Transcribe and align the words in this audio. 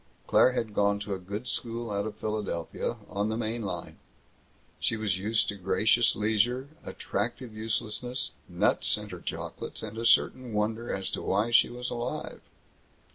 Claire 0.25 0.53
had 0.53 0.73
gone 0.73 0.97
to 0.97 1.13
a 1.13 1.19
good 1.19 1.47
school 1.47 1.91
out 1.91 2.07
of 2.07 2.15
Philadelphia, 2.17 2.95
on 3.07 3.29
the 3.29 3.37
Main 3.37 3.61
Line. 3.61 3.97
She 4.79 4.97
was 4.97 5.19
used 5.19 5.47
to 5.49 5.55
gracious 5.55 6.15
leisure, 6.15 6.69
attractive 6.83 7.53
uselessness, 7.53 8.31
nut 8.49 8.83
center 8.83 9.21
chocolates, 9.21 9.83
and 9.83 9.99
a 9.99 10.05
certain 10.07 10.53
wonder 10.53 10.91
as 10.91 11.11
to 11.11 11.21
why 11.21 11.51
she 11.51 11.69
was 11.69 11.91
alive. 11.91 12.41